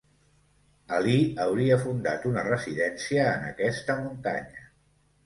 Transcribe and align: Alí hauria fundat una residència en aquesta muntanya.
Alí 0.99 1.17
hauria 1.43 1.77
fundat 1.83 2.25
una 2.29 2.45
residència 2.47 3.27
en 3.35 3.45
aquesta 3.51 3.97
muntanya. 4.01 4.65